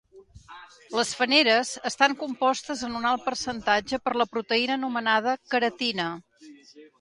[0.99, 6.09] Les fàneres estan compostes en un alt percentatge per la proteïna anomenada queratina.